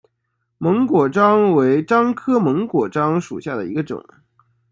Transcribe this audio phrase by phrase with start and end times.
[0.57, 4.03] 檬果樟为樟科檬果樟属下的一个种。